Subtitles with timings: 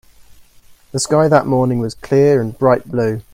[0.93, 3.21] The sky that morning was clear and bright blue.